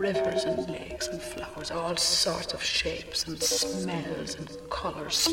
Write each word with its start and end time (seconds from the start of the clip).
Rivers 0.00 0.44
and 0.44 0.68
lakes 0.68 1.08
and 1.08 1.20
flowers, 1.20 1.72
all 1.72 1.96
sorts 1.96 2.54
of 2.54 2.62
shapes 2.62 3.26
and 3.26 3.42
smells 3.42 4.36
and 4.36 4.48
colours. 4.70 5.28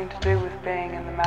Something 0.00 0.18
to 0.20 0.34
do 0.34 0.40
with 0.40 0.64
being 0.64 0.94
in 0.94 1.04
the 1.04 1.19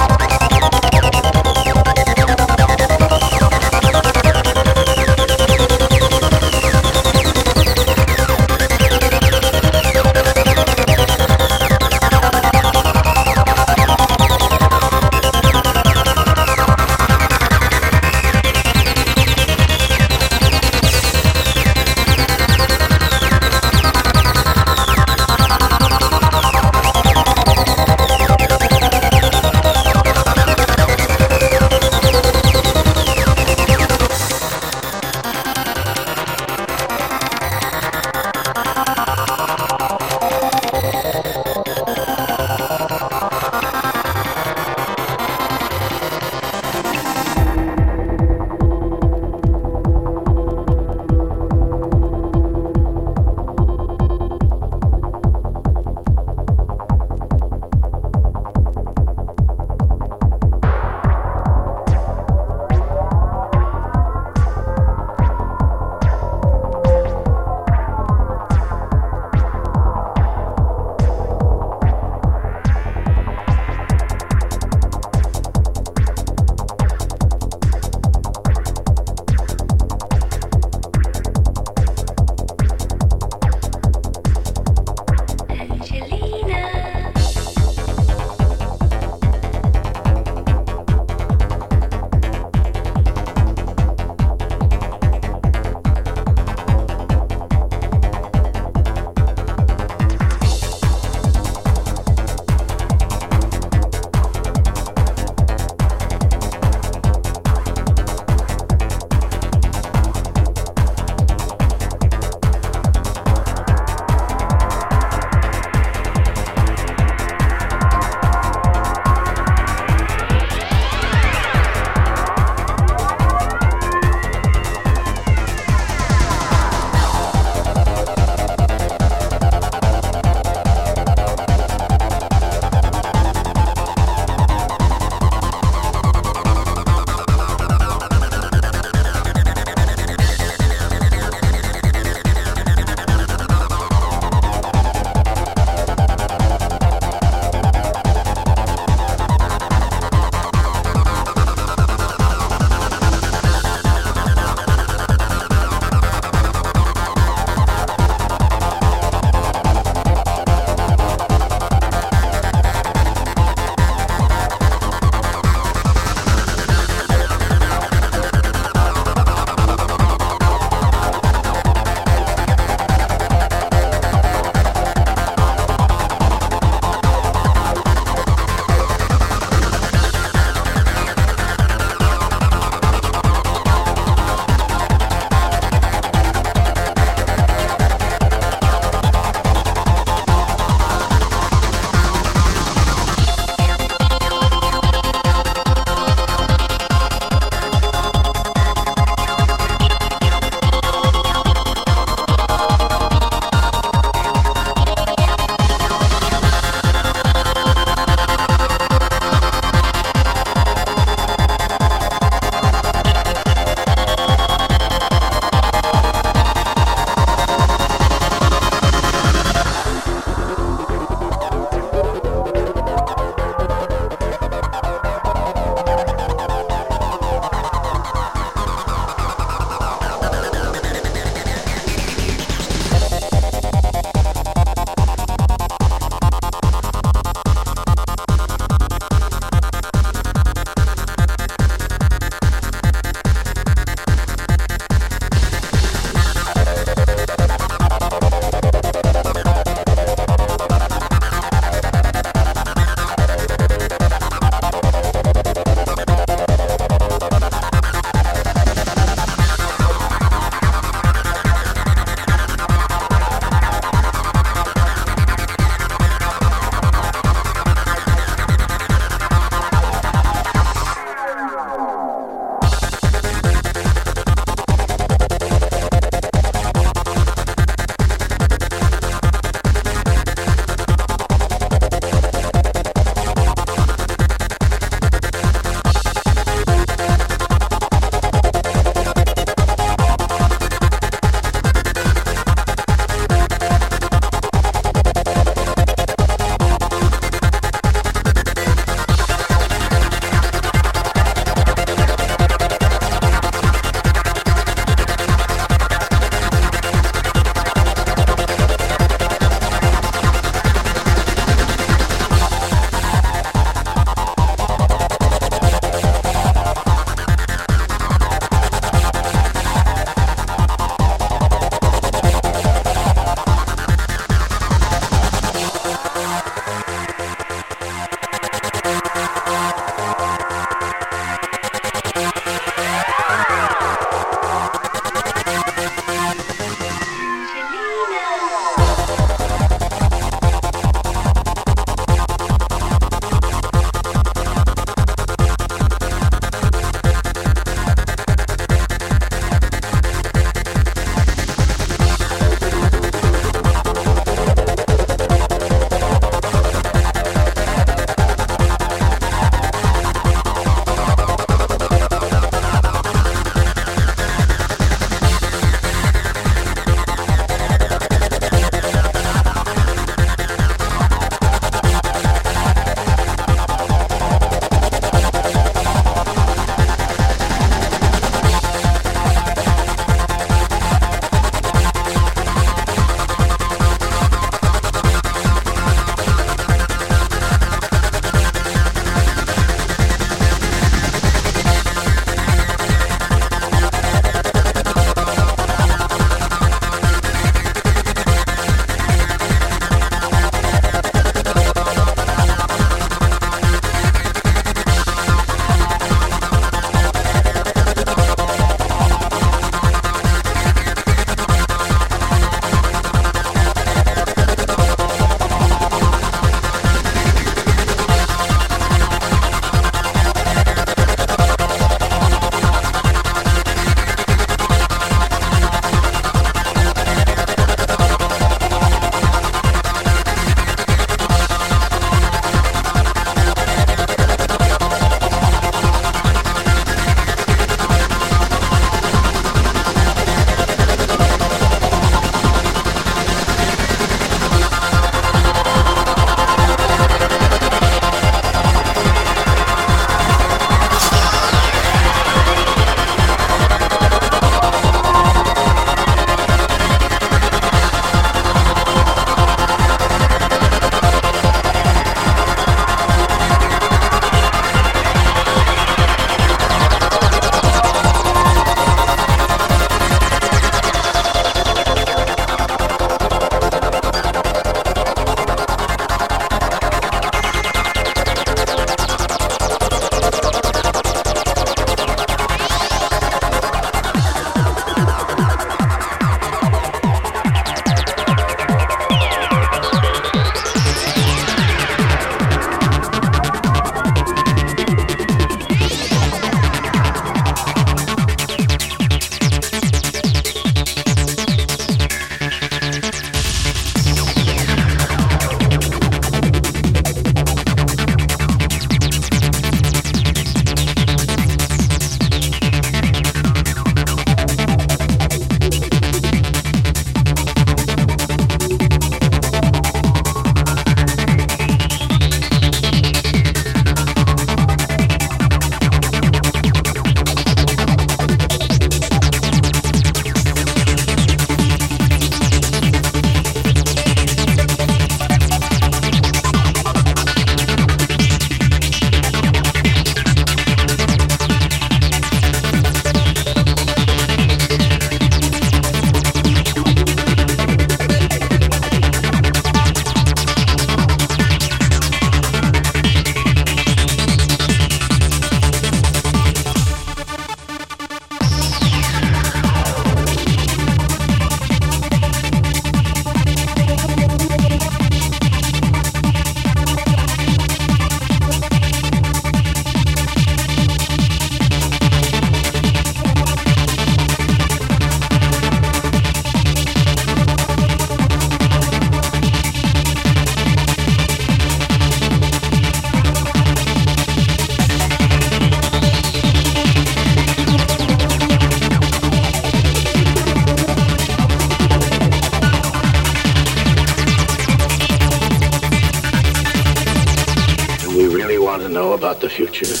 future. 599.67 600.00